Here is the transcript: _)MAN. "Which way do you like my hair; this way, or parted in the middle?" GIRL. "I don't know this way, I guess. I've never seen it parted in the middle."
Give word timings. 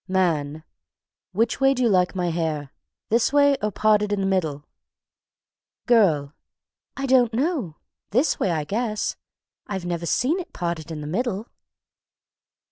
_)MAN. 0.11 0.63
"Which 1.31 1.61
way 1.61 1.75
do 1.75 1.83
you 1.83 1.87
like 1.89 2.15
my 2.15 2.31
hair; 2.31 2.73
this 3.09 3.31
way, 3.31 3.55
or 3.61 3.71
parted 3.71 4.11
in 4.11 4.19
the 4.19 4.25
middle?" 4.25 4.65
GIRL. 5.85 6.33
"I 6.97 7.05
don't 7.05 7.35
know 7.35 7.75
this 8.09 8.39
way, 8.39 8.49
I 8.49 8.63
guess. 8.63 9.15
I've 9.67 9.85
never 9.85 10.07
seen 10.07 10.39
it 10.39 10.53
parted 10.53 10.89
in 10.89 11.01
the 11.01 11.05
middle." 11.05 11.45